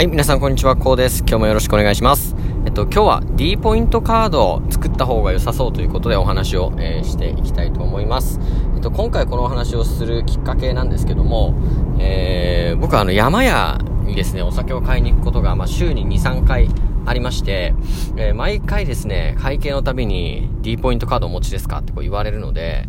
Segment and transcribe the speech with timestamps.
[0.00, 1.18] はい、皆さんこんにちは、こうです。
[1.28, 2.34] 今日もよろしくお願いします。
[2.64, 8.40] えっと、今日は D ポイントカードを作った方が良さそうということでお話を、えー、していきたいと思います。
[8.76, 11.54] えっと、今回このお話をするきっかけなんですけども、
[11.98, 16.70] えー、僕はあの山屋にですね、お酒を買いに行くことが、まあ、週に2、3回
[17.04, 17.74] ありまして、
[18.16, 22.88] えー、毎回ですね、会計のたびに D ポイントカードお持ちですかってこう言われるので、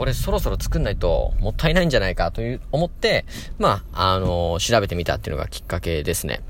[0.00, 3.26] これそろそろ作んないともったいないんじゃないかという思って、
[3.58, 6.40] まあ、あのー、調べてみたっていうのがきっかけですね。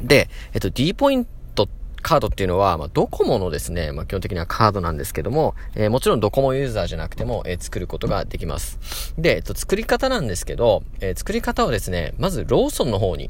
[0.00, 1.68] で、えっと、D ポイント
[2.00, 9.12] カードっていうのは、まあ、ドコモのですね、まあ、基本的にはカードなんですけども、えー、もちろんドコモユーザーじゃなくても、えー、作ることができます。
[9.18, 13.28] で、えっと、作り方なんですけど、えー、作り方はですね、まずローソンの方に、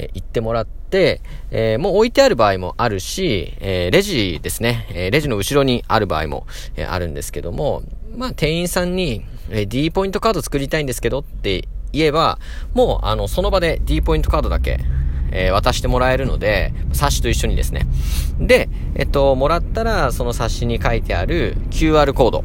[0.00, 6.46] え、行ってもらって、え、もう置いてある場合もあるし、え、レジですね、え、レジの後ろにある場合も、
[6.76, 7.82] え、あるんですけども、
[8.16, 12.38] まあ、店員さんに、え、D ポイントカード作りたいんですけどって言えば、
[12.74, 14.80] もう、あの、その場で D ポイントカードだけ、
[15.32, 17.86] えー、渡してもらえるので、冊子と一緒にですね。
[18.40, 22.44] で、えっと、もらったら、その冊子に書いてある QR コード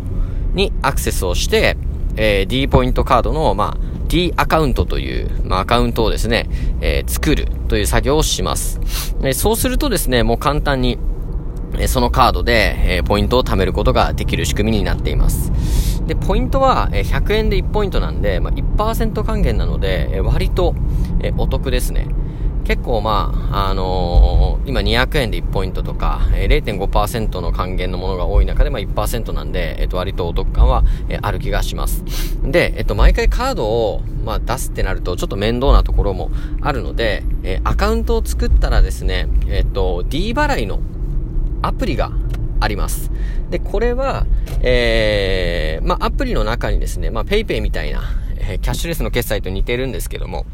[0.53, 1.77] にアクセスをして、
[2.17, 6.47] えー、D ポイントカードの、まあ、D アカウントという、まあ、アカウントをですね、
[6.79, 8.79] えー、作るという作業をします。
[9.21, 10.97] え、そうするとですね、もう簡単に、
[11.77, 15.51] えそのカードで、えポイントを貯めることができる仕組みになっています。
[16.07, 20.75] で、ポイントは、え100円で1ポイントなんで、まあ、1%還元なので、え割と、
[21.21, 22.07] えお得ですね。
[22.65, 32.03] 結構まあ、あのー、今200円で1ポイントとか、えー、0.5%の還元のものが多い中で、まあ1%なんで、えっ、ー、と割とお得感は、えー、ある気がします。
[32.43, 40.79] で、えっ、と毎回カードを、まあ出すってなるとちょっと面倒なところもあるので、えアカウントを作ったらですね、えっ、と D 払いの
[41.61, 42.11] アプリが
[42.59, 43.11] あります。
[43.51, 44.25] で、これは、
[44.61, 48.01] えー、まあアプリの中にですね、まあ PayPay みたいな、
[48.39, 50.47] えキャッシュレスの決済と似てるんですけども、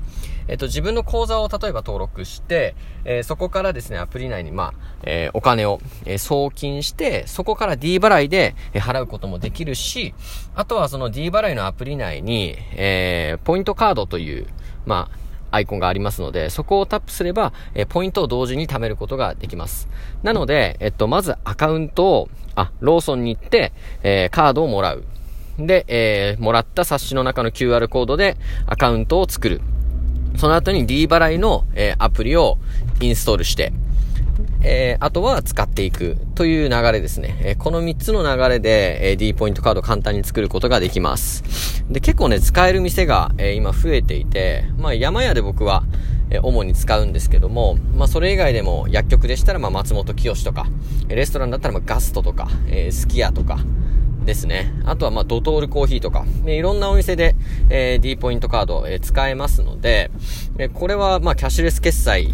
[0.51, 10.13] えっと、自分の口座を例えば登録して、えー、そこからですね、アプリ内に、まあ、えー、お金を、えー、送金して、そこから D 払いで、え払うこともできるし、
[10.53, 14.45] あとはその D 払いのアプリ内に、えポイントカードという、
[14.85, 15.09] ま
[15.49, 19.87] あ、アイコンがありますので、そこをタップすれば、えポイントを同時に貯めることができます。
[20.21, 23.71] なので、えっと、まずアカウントを、あ、ローソンに行って、
[24.03, 25.05] えカードをもらう。
[25.57, 28.35] で、えー、もらった冊子の中の QR コードで
[28.65, 29.61] アカウントを作る。
[30.37, 32.57] その後に D 払いの、えー、アプリを
[32.99, 33.73] インストールして、
[34.63, 37.37] えー、あとは使っていくという流れですね。
[37.41, 41.83] えー、この3つの流れで、えー、D ポイントカード簡単に作ることができます。
[41.89, 45.83] で、結構ね、使える店が、え今増えていて、まあ山屋で僕は、
[46.29, 50.67] え主に使うんですけども、まあそれ以外でも薬局でしたら、まあ松本清とか、
[51.07, 53.59] レストランだったらまあガストとか、えー、スキヤとか、
[54.25, 54.73] ですね。
[54.85, 57.35] あとは、まドトールコーヒーとか、ね、いろんなお店で、
[57.69, 60.11] えー、D ポイントカード、えー、使えますので、
[60.57, 62.33] え、これは、まキャッシュレス決済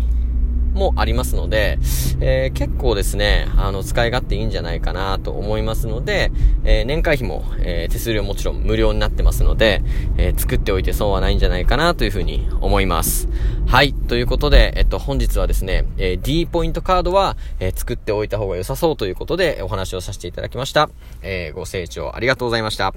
[0.77, 1.79] もありますので、
[2.21, 6.31] えー、結構ですね、あの、使い勝手いいんじゃないかなと思いますので、
[6.63, 9.81] えー、年会費も、えー、手数料もちろん無料になってますので、
[10.17, 13.27] え作っておいて損はないんじゃないかなというふうに思います。
[13.67, 13.93] はい。
[13.93, 20.89] ということで、えっと、本日はですね、え D ポイントカードは、え作っておいた方が良さそうということでお話をさせていただきました。
[21.21, 22.93] えご清聴ありがとうございました。